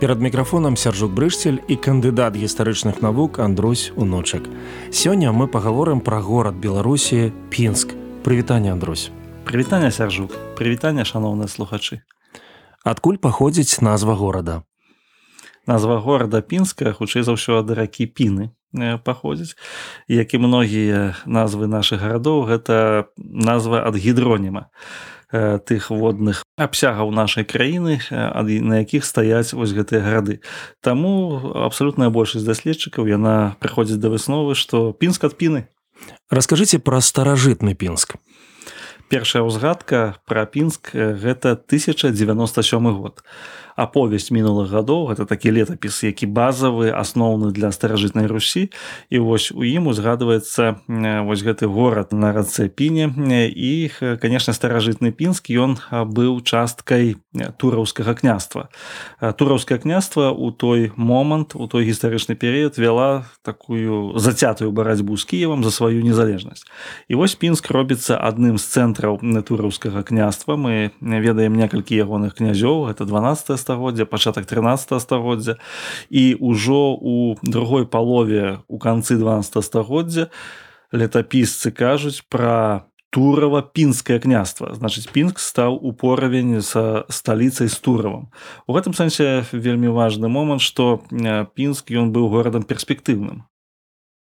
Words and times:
перад 0.00 0.20
мікрафонам 0.20 0.76
сяржук 0.76 1.12
брышцель 1.12 1.64
і 1.68 1.76
кандыдат 1.76 2.36
гістарычных 2.36 3.00
навук 3.00 3.38
Андрусь 3.38 3.92
унучак 3.96 4.44
сёння 4.92 5.32
мы 5.32 5.48
пагаворым 5.48 6.00
пра 6.00 6.20
горад 6.20 6.54
беларусі 6.54 7.32
пінск. 7.50 7.96
Прывітанне 8.22 8.72
Андрусь. 8.72 9.10
Прывітанне 9.44 9.90
сяржук 9.90 10.36
прывітанне 10.56 11.04
шаноўныя 11.04 11.48
слухачы. 11.48 12.04
Адкуль 12.84 13.16
паходзіць 13.16 13.80
назва 13.80 14.14
горада? 14.14 14.62
Назва 15.66 15.98
горада 15.98 16.44
пінская 16.44 16.92
хутчэй 16.92 17.24
за 17.24 17.32
ўсё 17.32 17.64
ад 17.64 17.72
ракі 17.72 18.04
піны 18.04 18.52
э, 18.76 19.00
паходзіць. 19.00 19.56
Як 20.08 20.34
і 20.34 20.38
многія 20.44 21.16
назвы 21.24 21.66
нашых 21.72 22.04
гарадоў 22.04 22.44
гэта 22.44 23.08
назва 23.16 23.80
ад 23.80 23.96
гідроніма 23.96 24.68
тых 25.32 25.90
водных 25.90 26.46
абсягаў 26.56 27.10
нашай 27.10 27.44
краіны 27.44 27.98
э, 27.98 28.60
на 28.62 28.78
якіх 28.80 29.04
стаяць 29.04 29.52
вось 29.52 29.74
гэтыя 29.74 30.00
гарады. 30.00 30.40
Таму 30.80 31.52
абсалютная 31.66 32.10
большасць 32.10 32.46
даследчыкаў 32.46 33.10
яна 33.10 33.56
прыходзіць 33.60 34.00
да 34.00 34.08
высновы 34.08 34.54
што 34.54 34.92
пінск 34.92 35.24
ад 35.24 35.34
піны. 35.34 35.68
Расскажыце 36.30 36.78
пра 36.78 37.00
старажытны 37.00 37.74
пінск. 37.74 38.16
Першая 39.06 39.42
ўзгадка 39.46 40.18
пра 40.26 40.46
пінск 40.46 40.94
э, 40.94 41.14
гэта 41.18 41.58
1097 41.58 42.14
год 42.94 43.22
аповесць 43.76 44.32
мінулых 44.32 44.72
гадоў 44.72 45.12
гэта 45.12 45.28
такі 45.28 45.52
летапіс 45.52 46.02
які 46.08 46.26
базавы 46.26 46.90
асноўны 46.90 47.52
для 47.52 47.70
старажытнай 47.70 48.26
русі 48.26 48.72
і 49.12 49.18
вось 49.20 49.52
у 49.52 49.62
ім 49.62 49.92
узгадваецца 49.92 50.80
вось 51.28 51.44
гэты 51.44 51.68
горад 51.68 52.16
на 52.16 52.32
рацэ 52.32 52.72
піне 52.72 53.12
і 53.52 53.90
конечно 54.20 54.56
старажытны 54.56 55.12
пінск 55.12 55.52
ён 55.52 55.76
быў 55.92 56.40
часткай 56.40 57.16
тураўскага 57.60 58.14
княства. 58.14 58.68
Тураўскае 59.20 59.78
княства 59.78 60.32
у 60.32 60.50
той 60.50 60.92
момант 60.96 61.52
у 61.54 61.68
той 61.68 61.84
гістарычны 61.84 62.34
перыяд 62.34 62.78
вяла 62.80 63.28
такую 63.42 64.18
зацятую 64.18 64.72
барацьбу 64.72 65.16
з 65.16 65.24
кіевам 65.24 65.64
за 65.64 65.70
сваю 65.70 66.00
незалежнасць 66.00 66.64
і 67.08 67.14
вось 67.20 67.36
пінск 67.36 67.70
робіцца 67.70 68.16
адным 68.16 68.56
з 68.56 68.64
цэнтраў 68.64 69.20
тураўскага 69.44 70.02
княства. 70.02 70.56
Мы 70.56 70.96
ведаем 71.00 71.54
некалькі 71.54 71.96
ягоных 71.96 72.40
князёў 72.40 72.88
это 72.88 73.04
12 73.04 73.65
стагоддзя 73.66 74.06
пачатак 74.06 74.46
13 74.46 75.02
стагоддзя. 75.02 75.58
І 76.06 76.38
ўжо 76.38 76.94
у 76.94 77.34
другой 77.42 77.90
палове 77.90 78.62
у 78.70 78.78
канцы 78.78 79.18
12 79.18 79.58
стагоддзя 79.58 80.30
летапісцы 80.94 81.74
кажуць 81.74 82.22
пра 82.30 82.86
турава 83.10 83.62
пінскае 83.62 84.20
княства. 84.22 84.70
Значыць 84.76 85.10
пінск 85.10 85.40
стаў 85.42 85.78
у 85.80 85.90
поравень 85.96 86.62
са 86.62 87.08
сталіцай 87.08 87.66
з 87.66 87.78
туравам. 87.80 88.30
У 88.68 88.76
гэтым 88.76 88.94
сэнсе 88.94 89.42
вельмі 89.50 89.90
важны 89.90 90.28
момант 90.28 90.62
што 90.62 91.02
пінск 91.56 91.90
ён 91.90 92.12
быў 92.14 92.30
горадам 92.30 92.62
перспектыўным. 92.62 93.48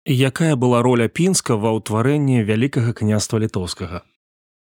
Якая 0.04 0.58
была 0.60 0.82
роля 0.82 1.06
пінска 1.08 1.56
ва 1.56 1.72
ўтварэнні 1.78 2.42
вялікага 2.42 2.92
княства 2.92 3.38
літоўскага? 3.38 4.02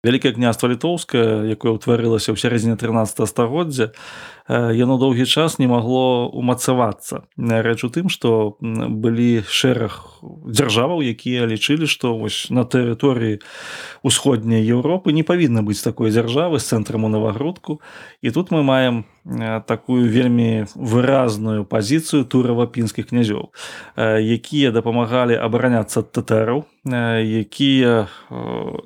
Вялікае 0.06 0.38
княства 0.38 0.70
літоўскае 0.70 1.50
якое 1.50 1.74
ўтварылася 1.74 2.30
ў 2.30 2.38
сярэдзіне 2.38 2.78
13 2.78 3.26
стагоддзя 3.26 3.90
яно 4.50 4.98
доўгі 4.98 5.26
час 5.26 5.58
не 5.60 5.68
магло 5.68 6.30
умацавацца. 6.30 7.26
Рэч 7.38 7.84
у 7.86 7.90
тым 7.90 8.14
што 8.14 8.58
былі 8.62 9.42
шэраг 9.50 10.22
дзяржаваў 10.22 11.02
якія 11.02 11.50
лічылі 11.50 11.90
што 11.90 12.14
вось 12.18 12.54
на 12.54 12.62
тэрыторыі 12.66 13.42
усходняй 14.06 14.62
Еўропы 14.62 15.14
не 15.14 15.24
павінна 15.26 15.66
быць 15.66 15.82
такой 15.82 16.14
дзяржавы 16.14 16.60
з 16.60 16.70
цэнтрам 16.70 17.06
у 17.06 17.10
навагрудку 17.10 17.82
і 18.22 18.30
тут 18.30 18.52
мы 18.52 18.62
маем 18.62 19.06
такую 19.66 20.06
вельмі 20.06 20.70
выразную 20.76 21.66
пазіцыю 21.66 22.26
турава-пінскіх 22.30 23.10
князёў 23.10 23.50
якія 23.98 24.70
дапамагалі 24.70 25.34
абараняцца 25.34 26.06
татараў 26.06 26.70
якія 26.86 28.06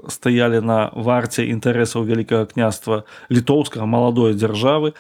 стаялі 0.08 0.64
на 0.64 0.92
варце 0.96 1.44
інтарэсаў 1.52 2.08
вялікага 2.08 2.48
княства 2.48 3.04
літоўскага 3.28 3.84
маладой 3.84 4.32
дзяржавы 4.34 4.96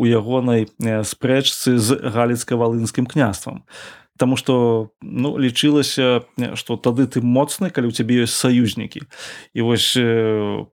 у 0.00 0.08
ягонай 0.08 0.64
спрэчцы 0.80 1.76
з 1.76 2.00
галіцка-валынскім 2.00 3.04
княствам. 3.04 3.68
Таму 4.16 4.36
што 4.36 4.92
ну, 5.00 5.36
лічылася, 5.40 6.24
што 6.56 6.76
тады 6.76 7.04
ты 7.08 7.20
моцны, 7.24 7.68
калі 7.72 7.88
ў 7.88 7.96
цябе 7.96 8.24
ёсць 8.24 8.36
саюзнікі. 8.36 9.04
І 9.56 9.60
вось 9.64 9.96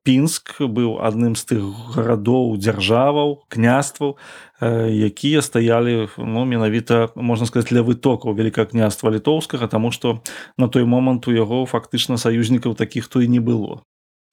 пінск 0.04 0.60
быў 0.64 1.00
адным 1.04 1.36
з 1.36 1.44
тых 1.52 1.64
гарадоў 1.96 2.56
дзяржаваў, 2.60 3.48
княстваў, 3.48 4.16
якія 4.60 5.44
стаялі 5.44 6.08
ну, 6.20 6.44
менавіта 6.44 7.12
можна 7.16 7.48
сказаць 7.48 7.72
для 7.72 7.84
вытокаў 7.88 8.36
вялікага 8.36 8.72
княства 8.72 9.12
літоўскага, 9.12 9.68
таму 9.68 9.92
што 9.96 10.24
на 10.60 10.68
той 10.68 10.84
момант 10.84 11.28
у 11.28 11.36
яго 11.36 11.64
фактычна 11.68 12.20
саюзнікаў 12.20 12.76
такіх 12.76 13.08
то 13.08 13.24
і 13.24 13.32
не 13.32 13.40
было. 13.40 13.84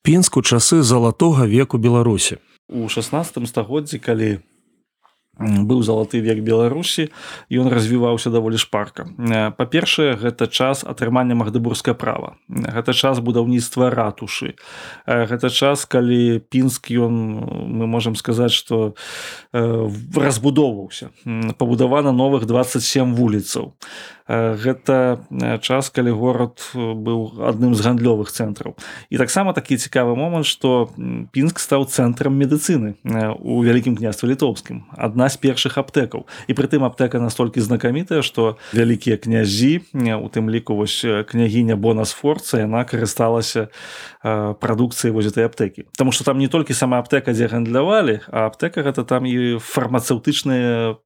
Пінску 0.02 0.42
часы 0.42 0.82
залатога 0.82 1.46
веку 1.46 1.78
Беларусі. 1.78 2.42
У 2.66 2.90
16 2.90 3.46
стагоддзі, 3.46 4.02
калі 4.02 4.42
быў 5.38 5.82
залаты 5.82 6.20
век 6.22 6.40
беларусі 6.46 7.10
ён 7.50 7.68
развіваўся 7.68 8.30
даволі 8.30 8.58
шпарка. 8.58 9.08
Па-першае 9.58 10.14
гэта 10.14 10.46
час 10.46 10.84
атрымання 10.86 11.34
магдыбургскае 11.34 11.94
права. 11.98 12.38
Гэта 12.48 12.94
час 12.94 13.18
будаўніцтва 13.18 13.90
ратушы. 13.90 14.54
Гэта 15.06 15.50
час 15.50 15.84
калі 15.84 16.38
пінск 16.38 16.90
ён 16.94 17.14
мы 17.66 17.86
можемм 17.86 18.14
сказаць 18.14 18.54
что 18.54 18.94
разбудоўваўся 19.52 21.10
пабудавана 21.58 22.12
новых 22.12 22.46
27 22.46 23.14
вуліцаў. 23.14 23.74
Гэта 24.24 25.20
час 25.60 25.90
калі 25.92 26.16
горад 26.16 26.56
быў 26.74 27.44
адным 27.44 27.74
з 27.76 27.84
гандлёвых 27.84 28.32
цэнтраў. 28.32 28.72
І 29.12 29.20
таксама 29.20 29.52
такі 29.52 29.76
цікавы 29.76 30.16
момант 30.16 30.48
што 30.48 30.88
пінск 31.34 31.60
стаў 31.60 31.84
цэнтрам 31.84 32.32
медыцыны 32.32 32.96
у 33.04 33.60
вялікім 33.60 33.96
княстве 34.00 34.32
літоўскім. 34.32 34.88
Адна 34.96 35.23
адна 35.24 35.32
з 35.32 35.40
першых 35.40 35.78
аптэкаў. 35.80 36.26
І 36.48 36.52
прытым 36.52 36.84
аптэка 36.84 37.18
настолькі 37.18 37.60
знакамітая 37.60 38.20
што 38.22 38.56
вялікія 38.72 39.16
князі 39.16 39.80
у 39.94 40.28
тым 40.28 40.50
ліку 40.52 40.76
вось 40.76 41.00
княгіня 41.00 41.76
бонасфорца 41.76 42.60
яна 42.60 42.84
карысталася 42.84 43.72
прадукцыяй 44.22 45.12
воз 45.12 45.32
этой 45.32 45.48
аптэкі. 45.48 45.88
Таму 45.96 46.12
што 46.12 46.24
там 46.24 46.38
не 46.38 46.48
толькі 46.48 46.76
сама 46.76 47.00
аптэка 47.00 47.32
дзе 47.32 47.48
гандлявалі 47.48 48.20
а 48.28 48.46
аптэка 48.52 48.84
гэта 48.84 49.04
там 49.04 49.24
і 49.24 49.56
фармацэўтычныя 49.56 51.00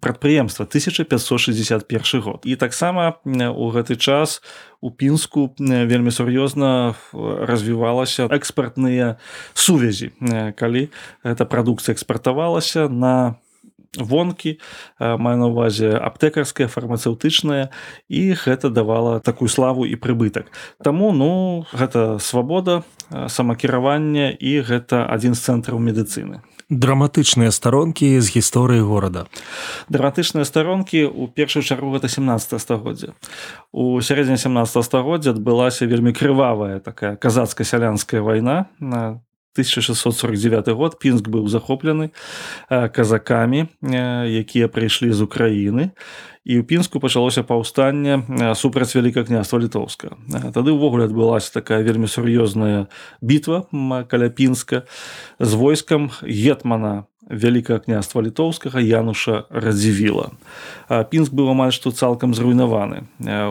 прадпрыемства 0.00 0.64
1561 0.64 2.20
год. 2.20 2.40
І 2.44 2.56
таксама 2.56 3.18
у 3.24 3.70
гэты 3.70 3.96
час 3.96 4.42
у 4.80 4.90
пінску 4.90 5.54
вельмі 5.58 6.14
сур'ёзна 6.14 6.94
развівалася 7.12 8.30
экспартныя 8.30 9.18
сувязі 9.54 10.14
калі 10.54 10.94
эта 11.24 11.42
прадукцыя 11.44 11.94
экспартавалася 11.94 12.86
на 12.88 13.34
вонкі 13.98 14.58
маю 14.98 15.36
на 15.38 15.46
увазе 15.48 15.94
аптэкарская 15.96 16.68
фармацэўтычная 16.68 17.70
і 18.08 18.22
гэта 18.34 18.70
давала 18.70 19.20
такую 19.20 19.48
славу 19.48 19.86
і 19.86 19.94
прыбытак. 19.96 20.50
Таму 20.82 21.12
ну 21.12 21.66
гэта 21.72 22.18
свабода 22.18 22.82
самакіравання 23.10 24.30
і 24.30 24.60
гэта 24.60 25.06
адзін 25.06 25.34
з 25.34 25.40
цэнтраў 25.40 25.78
медыцыны. 25.78 26.42
Драматычныя 26.72 27.52
старонкі 27.52 28.20
з 28.24 28.40
гісторыі 28.40 28.80
горада. 28.80 29.28
Драматычныя 29.92 30.48
старонкі 30.48 31.04
у 31.04 31.28
першую 31.28 31.62
чаргу 31.62 31.92
гэта 31.92 32.08
17 32.08 32.56
стагоддзя 32.56 33.12
у 33.74 34.00
сярэдзіне 34.00 34.38
17 34.38 34.84
стагоддзя 34.84 35.34
адбылася 35.34 35.86
вельмі 35.86 36.14
крывавая 36.14 36.80
такая 36.80 37.16
казацка-сялянская 37.16 38.22
вайна 38.22 38.66
на 38.78 39.20
1649 39.54 40.68
год 40.74 40.98
пінск 40.98 41.30
быў 41.30 41.46
захоплены 41.46 42.10
казакамі 42.68 43.70
якія 43.80 44.66
прыйшлі 44.68 45.14
з 45.14 45.22
Украіны. 45.22 45.94
І 46.44 46.60
ў 46.60 46.68
пінску 46.68 47.00
пачалося 47.00 47.40
паўстанне 47.40 48.20
супраць 48.52 48.92
вяліка 48.92 49.24
княства 49.24 49.56
літоўска 49.56 50.12
тады 50.52 50.76
ўвогуле 50.76 51.08
адбылася 51.08 51.54
такая 51.56 51.80
вельмі 51.80 52.04
сур'ёзная 52.04 52.92
бітва 53.24 53.64
каля 54.10 54.28
пінска 54.28 54.84
з 55.40 55.52
войскам 55.56 56.12
гетмана 56.20 57.08
вялікага 57.30 57.80
княства 57.84 58.20
літоўскага 58.22 58.80
януша 58.80 59.44
радзівіла 59.50 60.30
пінск 61.10 61.32
быў 61.32 61.50
амаль 61.54 61.72
што 61.72 61.90
цалкам 61.90 62.34
зруйнаваны. 62.34 63.08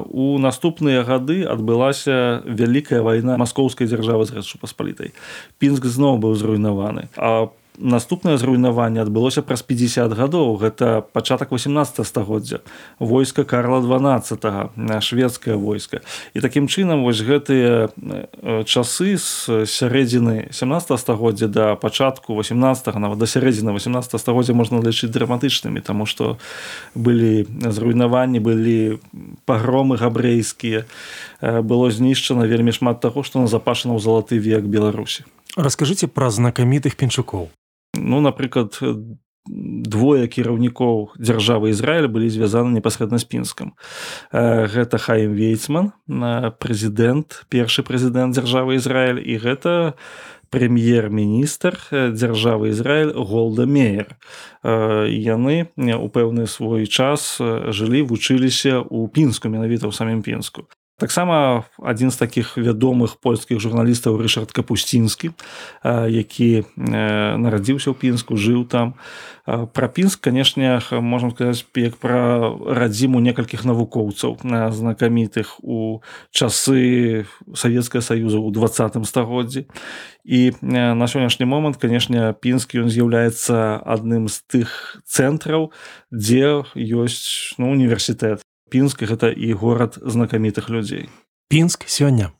У 0.09 0.37
наступныя 0.37 1.03
гады 1.03 1.43
адбылася 1.49 2.43
вялікая 2.45 3.01
вайна 3.01 3.37
маскоўскай 3.41 3.89
дзяржавы 3.89 4.25
з 4.29 4.37
рэчу 4.37 4.61
паспалітай 4.61 5.13
пінск 5.57 5.85
зноў 5.85 6.21
быў 6.21 6.37
зруйнаваны. 6.37 7.09
А 7.17 7.49
наступнае 7.77 8.37
зруйнаванне 8.37 9.01
адбылося 9.01 9.41
праз 9.41 9.63
50 9.63 10.13
гадоў. 10.13 10.57
Гэта 10.57 11.01
пачатак 11.01 11.51
18 11.51 12.05
стагоддзя. 12.05 12.59
Войска 12.99 13.43
карла 13.43 13.81
12 13.81 15.01
шведскае 15.01 15.55
войска. 15.55 16.01
І 16.33 16.39
такім 16.39 16.67
чынам 16.67 17.03
вось 17.03 17.21
гэтыя 17.21 17.89
часы 18.65 19.17
з 19.17 19.65
сярэдзіны 19.65 20.53
17 20.53 20.99
стагоддзя 20.99 21.47
да 21.47 21.75
пачатку 21.75 22.37
18 22.37 22.95
нават 22.95 23.17
да 23.17 23.25
сярэдзіны 23.25 23.73
18 23.73 24.19
стагоддзя 24.19 24.53
можна 24.53 24.81
лічыць 24.81 25.11
драматычнымі 25.11 25.81
таму 25.81 26.05
што 26.05 26.37
былі 26.95 27.47
зруйнаванні 27.49 28.39
былі 28.39 28.99
пагромы 29.45 29.97
габрэйскія. 29.97 30.85
Было 31.41 31.91
знішчана 31.91 32.45
вельмі 32.45 32.71
шмат 32.71 33.01
таго 33.01 33.23
што 33.23 33.41
назапашана 33.41 33.97
ў 33.97 33.99
залаты 33.99 34.37
век 34.37 34.63
беларусі. 34.63 35.25
Расскажыце 35.57 36.07
пра 36.07 36.29
знакамітых 36.29 36.95
пенчукоў 36.95 37.49
ну 37.93 38.21
напрыклад 38.21 38.79
двое 39.45 40.27
кіраўнікоў 40.27 41.19
дзяржавы 41.19 41.75
Ізраіля 41.75 42.07
былі 42.07 42.31
звязаны 42.31 42.79
непасрэдна 42.79 43.19
з 43.19 43.27
пінскам 43.27 43.75
гэта 44.31 44.95
хаім 44.95 45.35
вейцман 45.35 45.91
прэзідэнт 46.07 47.43
першы 47.51 47.83
прэзідэнт 47.83 48.39
дзяржавы 48.39 48.79
Ізраіль 48.79 49.19
і 49.19 49.35
гэта 49.43 49.71
прэм'ер-міністр 50.47 51.75
дзяржавы 52.15 52.71
Ізраіль 52.71 53.11
голда 53.11 53.67
меер 53.67 54.15
яны 54.63 55.67
у 55.75 56.07
пэўны 56.07 56.47
свой 56.47 56.87
час 56.87 57.35
жылі 57.75 58.07
вучыліся 58.07 58.79
ў 58.79 59.11
пінску 59.11 59.51
менавіта 59.51 59.91
ў 59.91 59.93
самім 59.93 60.23
пінску 60.23 60.71
таксама 60.97 61.65
адзін 61.81 62.11
з 62.11 62.17
такіх 62.17 62.57
вядомых 62.57 63.17
польскіх 63.17 63.59
журналістаў 63.59 64.17
рышард 64.21 64.51
капусцінскі 64.53 65.33
які 66.07 66.63
нарадзіўся 66.77 67.91
ў 67.91 67.97
пінску 67.97 68.37
жыў 68.37 68.63
там. 68.69 68.93
Пра 69.43 69.87
пінск 69.89 70.21
канешне 70.23 70.79
можна 70.91 71.33
сказаць 71.33 71.65
як 71.75 71.97
пра 71.97 72.53
радзіму 72.63 73.19
некалькіх 73.19 73.65
навукоўцаў 73.65 74.39
на 74.45 74.71
знакамітых 74.71 75.57
у 75.59 75.99
часы 76.31 77.25
савецкага 77.51 78.05
саюза 78.05 78.39
ў 78.39 78.53
двадцатым 78.53 79.03
стагоддзі. 79.03 79.67
І 80.23 80.55
на 80.61 81.05
сённяшні 81.09 81.49
момант 81.49 81.81
канешне 81.81 82.31
пінскі 82.37 82.85
ён 82.85 82.89
з'яўляецца 82.93 83.81
адным 83.83 84.31
з 84.31 84.39
тых 84.47 85.01
цэнтраў 85.03 85.73
дзе 86.13 86.63
ёсць 86.77 87.57
ну, 87.59 87.73
універсітэт 87.73 88.45
пінск 88.73 89.05
гэта 89.05 89.29
і 89.29 89.53
горад 89.53 90.01
знакамітых 90.01 90.73
людзей. 90.73 91.05
Пінск 91.45 91.85
сёння 91.85 92.33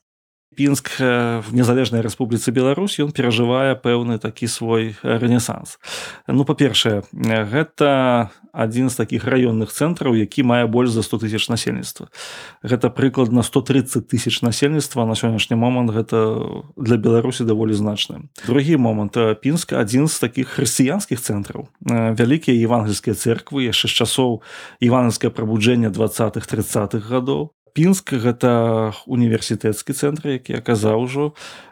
пінск 0.53 0.93
в 0.99 1.49
незалежнай 1.51 2.05
рэспубліцы 2.05 2.53
Беларусь 2.53 3.01
ён 3.01 3.11
перажывае 3.11 3.75
пэўны 3.75 4.21
такі 4.21 4.47
свой 4.47 4.95
рэнесанс. 5.01 5.81
Ну 6.27 6.45
па-першае 6.45 7.03
гэта 7.13 8.29
адзін 8.53 8.93
з 8.93 8.95
такіх 9.01 9.25
раённых 9.25 9.73
цэнтраў 9.73 10.13
які 10.13 10.45
мае 10.45 10.69
больш 10.69 10.93
за 10.93 11.01
100 11.01 11.25
тысяч 11.25 11.49
насельніцтва. 11.49 12.13
Гэта 12.61 12.93
прыкладна 12.93 13.41
130 13.41 14.07
тысяч 14.07 14.45
насельніцтва 14.45 15.09
на 15.09 15.17
сённяшні 15.17 15.57
момант 15.57 15.89
гэта 15.91 16.37
для 16.77 16.97
беларусі 16.97 17.43
даволі 17.43 17.73
значны 17.73 18.29
другі 18.47 18.77
момант 18.77 19.17
пінск 19.41 19.73
адзін 19.73 20.07
з 20.07 20.19
такіх 20.19 20.53
хрысціянскіх 20.53 21.17
цэнтраў. 21.17 21.67
Вялікія 21.81 22.53
евангельскія 22.53 23.15
церквы 23.15 23.65
яшчэ 23.65 23.87
з 23.87 23.93
часоў 24.03 24.41
іванаўскае 24.77 25.33
прабуджэнне 25.33 25.89
двадцатых 25.89 26.45
тридцатых 26.45 27.09
гадоў 27.09 27.51
пінск 27.73 28.13
гэта 28.13 28.93
універсітэцкі 29.09 29.93
цэнтр 29.93 30.37
які 30.37 30.61
аказаў 30.61 31.03
ужо 31.03 31.25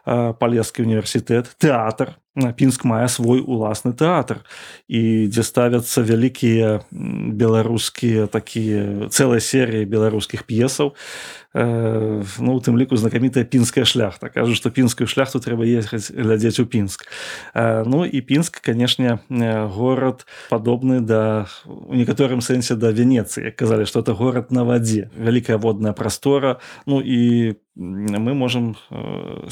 палескі 0.06 0.82
універсітэт 0.82 1.56
тэатр. 1.62 2.18
Пінск 2.32 2.88
мае 2.88 3.12
свой 3.12 3.44
уласны 3.44 3.92
тэатр 3.92 4.40
і 4.88 5.28
дзе 5.28 5.44
ставяцца 5.44 6.00
вялікія 6.00 6.80
беларускія 6.90 8.32
такія 8.32 9.12
цэлай 9.12 9.44
серыі 9.44 9.84
беларускіх 9.86 10.48
п'есаў. 10.48 10.96
э, 10.96 11.41
ну 11.54 12.56
у 12.56 12.60
тым 12.64 12.80
ліку 12.80 12.96
знакамітая 12.96 13.44
пінская 13.44 13.84
шляхта. 13.84 14.30
Кажу 14.30 14.56
што 14.56 14.72
пінскую 14.72 15.08
шляхту 15.08 15.44
трэба 15.44 15.68
ехаць 15.68 16.08
глядзець 16.12 16.60
у 16.64 16.66
пінск. 16.66 17.08
Ну 17.56 18.06
і 18.08 18.22
пінск 18.22 18.64
канешне 18.64 19.20
горад 19.30 20.26
падобны 20.50 21.02
да 21.02 21.48
у 21.68 21.96
некаторым 21.96 22.40
сэнсе 22.40 22.80
да 22.80 22.96
венецыі. 22.96 23.52
Казалі 23.52 23.84
што 23.84 24.00
это 24.00 24.16
горад 24.16 24.52
на 24.52 24.64
вадзе 24.64 25.12
вялікая 25.18 25.58
водная 25.58 25.92
прастора. 25.92 26.64
Ну 26.86 27.02
і 27.04 27.60
мы 27.76 28.32
можемм 28.34 28.80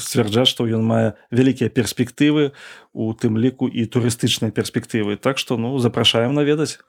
сцвярджаць 0.00 0.48
што 0.48 0.64
ён 0.64 0.80
мае 0.80 1.20
вялікія 1.28 1.68
перспектывы 1.68 2.52
у 2.96 3.12
тым 3.12 3.36
ліку 3.36 3.68
і 3.68 3.84
турыстычныя 3.84 4.48
перспектывы. 4.48 5.20
Так 5.20 5.36
што 5.36 5.60
ну 5.60 5.76
запрашаем 5.76 6.32
наведаць 6.32 6.80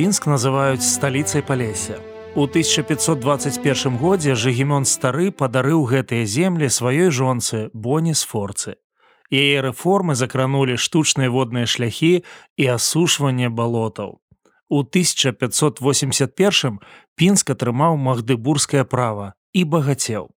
пінск 0.00 0.24
называюць 0.32 0.80
сталіцай 0.80 1.42
палеся 1.44 2.00
у 2.32 2.48
1521 2.48 4.00
годзе 4.00 4.32
жыгемён 4.32 4.88
стары 4.88 5.28
падарыў 5.28 5.84
гэтыя 5.90 6.24
землі 6.24 6.72
сваёй 6.72 7.12
жонцы 7.12 7.68
боні 7.74 8.14
сфорцы 8.16 8.80
Яе 9.28 9.60
рэформы 9.66 10.16
закранулі 10.16 10.80
штучныя 10.80 11.28
водныя 11.28 11.68
шляхі 11.68 12.24
і 12.56 12.64
асушванне 12.76 13.52
балотаў. 13.52 14.24
У 14.72 14.80
1581 14.80 16.80
пінск 17.14 17.52
атрымаў 17.52 18.00
магдыбургскае 18.00 18.88
права 18.88 19.36
і 19.52 19.64
багацеў. 19.64 20.32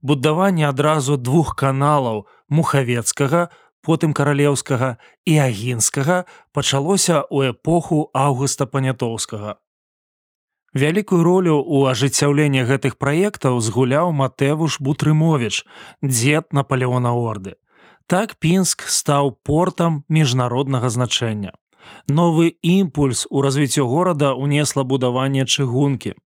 Будаванне 0.00 0.64
адразу 0.72 1.20
двух 1.20 1.52
каналаў 1.54 2.24
мухавецкага, 2.48 3.52
потым 3.82 4.14
каралеўскага 4.14 4.96
і 5.26 5.34
агінскага 5.38 6.24
пачалося 6.52 7.22
ў 7.26 7.52
эпоху 7.52 8.08
августа 8.14 8.66
панятоўскага. 8.66 9.58
Вялікую 10.72 11.20
ролю 11.20 11.60
ў 11.60 11.92
ажыццяўленні 11.92 12.64
гэтых 12.64 12.96
праектаў 12.96 13.60
згуляў 13.60 14.12
Матэвуш 14.16 14.80
Бутрымович, 14.80 15.66
дзед 16.00 16.48
Наполеона 16.56 17.12
Орды. 17.12 17.60
Так 18.08 18.40
пінск 18.40 18.88
стаў 18.88 19.36
портам 19.44 20.04
міжнароднага 20.08 20.88
значэння. 20.88 21.52
Новы 22.08 22.56
імпульс 22.62 23.26
у 23.30 23.42
развіццё 23.44 23.84
горада 23.86 24.32
ўнесла 24.32 24.84
будаванне 24.88 25.44
чыгункі. 25.44 26.16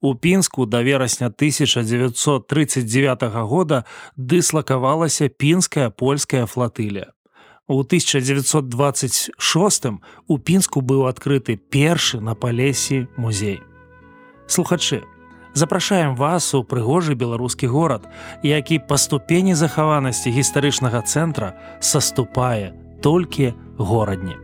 У 0.00 0.14
пінску 0.14 0.66
да 0.66 0.82
верасня 0.82 1.26
1939 1.26 3.22
года 3.22 3.84
дыслакавалася 4.16 5.28
пінская 5.28 5.90
польская 5.90 6.46
флатыля. 6.46 7.06
У 7.68 7.80
1926 7.80 9.86
у 10.26 10.38
пінску 10.38 10.80
быў 10.80 11.06
адкрыты 11.06 11.56
першы 11.56 12.20
на 12.20 12.34
палесі 12.34 13.06
музей. 13.16 13.60
Слухачы, 14.46 15.02
запрашаем 15.54 16.16
вас 16.16 16.54
у 16.54 16.64
прыгожы 16.64 17.14
беларускі 17.14 17.66
горад, 17.66 18.08
які 18.42 18.78
па 18.78 18.98
ступені 18.98 19.54
захаванасці 19.54 20.30
гістарычнага 20.30 21.02
цэнтра 21.06 21.54
саступае 21.80 22.74
толькі 23.02 23.54
горадні. 23.78 24.41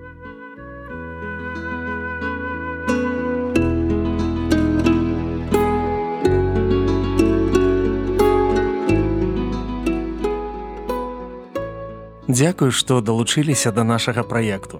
Дзякую, 12.38 12.70
што 12.70 13.00
далучыліся 13.02 13.74
да 13.74 13.82
нашага 13.82 14.22
праекту. 14.22 14.78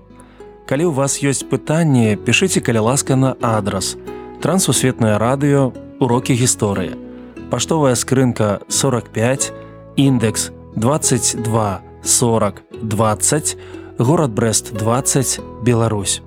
Калі 0.71 0.87
ў 0.87 0.93
вас 0.95 1.19
ёсць 1.27 1.43
пытанні, 1.43 2.15
пішыце 2.15 2.63
каля 2.63 2.87
ласка 2.87 3.19
на 3.19 3.35
адрас. 3.43 3.99
Трансусветнае 4.39 5.19
радыё 5.19 5.75
урокі 5.99 6.39
гісторыі 6.39 7.09
паштовая 7.51 7.95
скрынка 7.95 8.61
45 8.69 9.53
індекс 9.97 10.51
22 10.77 11.81
40 12.03 12.63
20 12.83 13.57
город 13.99 14.31
брест 14.31 14.73
20 14.73 15.41
Беларусь 15.63 16.23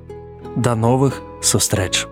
да 0.55 0.75
новых 0.75 1.21
сустрэч 1.41 2.10